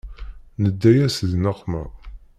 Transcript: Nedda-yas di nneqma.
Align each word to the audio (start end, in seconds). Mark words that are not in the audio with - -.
Nedda-yas 0.61 1.15
di 1.29 1.35
nneqma. 1.37 1.83